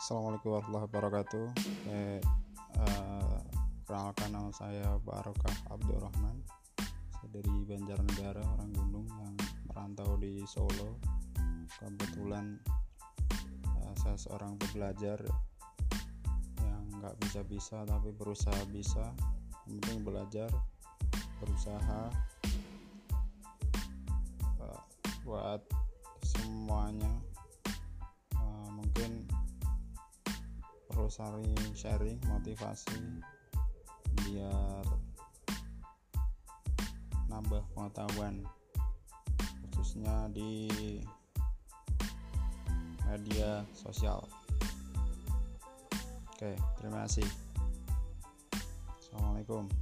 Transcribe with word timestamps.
Assalamualaikum 0.00 0.56
warahmatullahi 0.56 0.86
wabarakatuh. 0.88 1.46
Eh, 1.92 2.20
uh, 2.80 3.36
kenalkan 3.84 4.32
nama 4.32 4.48
saya 4.48 4.96
Barokah 5.04 5.52
Abdurrahman. 5.68 6.40
Saya 7.12 7.28
dari 7.28 7.52
Banjarnegara, 7.68 8.40
orang 8.40 8.72
Gunung 8.72 9.04
yang 9.12 9.36
merantau 9.68 10.16
di 10.16 10.40
Solo. 10.48 10.96
Kebetulan 11.76 12.56
uh, 13.76 13.92
saya 14.00 14.16
seorang 14.16 14.56
pembelajar 14.56 15.20
yang 16.64 16.82
nggak 16.96 17.20
bisa-bisa 17.20 17.84
tapi 17.84 18.08
berusaha 18.16 18.56
bisa. 18.72 19.04
Yang 19.68 19.84
penting 19.84 20.00
belajar, 20.00 20.48
berusaha 21.44 22.08
uh, 24.64 24.80
buat 25.28 25.60
semuanya 26.24 27.20
mungkin 28.80 29.28
perlu 31.00 31.08
saling 31.08 31.56
sharing 31.72 32.20
motivasi 32.28 33.24
biar 34.20 34.84
nambah 37.32 37.64
pengetahuan 37.72 38.44
khususnya 39.72 40.28
di 40.28 40.68
media 43.08 43.64
sosial. 43.72 44.28
Oke 46.36 46.52
terima 46.76 47.08
kasih. 47.08 47.24
Assalamualaikum 49.00 49.72